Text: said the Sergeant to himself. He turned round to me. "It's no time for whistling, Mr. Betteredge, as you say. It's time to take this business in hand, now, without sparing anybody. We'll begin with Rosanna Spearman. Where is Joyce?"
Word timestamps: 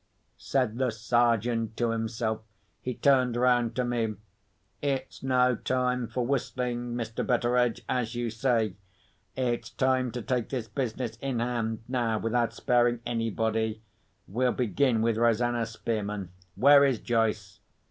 said 0.39 0.79
the 0.79 0.89
Sergeant 0.89 1.77
to 1.77 1.91
himself. 1.91 2.41
He 2.81 2.95
turned 2.95 3.35
round 3.35 3.75
to 3.75 3.85
me. 3.85 4.15
"It's 4.81 5.21
no 5.21 5.55
time 5.55 6.07
for 6.07 6.25
whistling, 6.25 6.95
Mr. 6.95 7.23
Betteredge, 7.23 7.83
as 7.87 8.15
you 8.15 8.31
say. 8.31 8.77
It's 9.35 9.69
time 9.69 10.09
to 10.13 10.23
take 10.23 10.49
this 10.49 10.67
business 10.67 11.17
in 11.17 11.37
hand, 11.37 11.83
now, 11.87 12.17
without 12.17 12.51
sparing 12.51 13.01
anybody. 13.05 13.83
We'll 14.27 14.53
begin 14.53 15.03
with 15.03 15.19
Rosanna 15.19 15.67
Spearman. 15.67 16.31
Where 16.55 16.83
is 16.83 16.99
Joyce?" 16.99 17.59